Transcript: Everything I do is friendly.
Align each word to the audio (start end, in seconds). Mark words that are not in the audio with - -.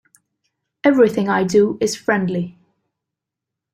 Everything 0.83 1.29
I 1.29 1.43
do 1.43 1.77
is 1.79 1.95
friendly. 1.95 2.57